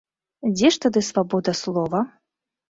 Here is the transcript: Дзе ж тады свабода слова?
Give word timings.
Дзе 0.53 0.71
ж 0.75 0.79
тады 0.85 1.03
свабода 1.09 1.55
слова? 1.61 1.99